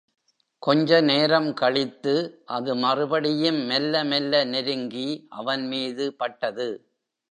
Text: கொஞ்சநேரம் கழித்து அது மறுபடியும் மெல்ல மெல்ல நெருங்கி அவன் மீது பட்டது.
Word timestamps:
கொஞ்சநேரம் 0.63 1.53
கழித்து 1.53 2.15
அது 2.45 2.75
மறுபடியும் 2.75 3.61
மெல்ல 3.65 4.03
மெல்ல 4.03 4.43
நெருங்கி 4.45 5.07
அவன் 5.29 5.65
மீது 5.67 6.13
பட்டது. 6.13 6.69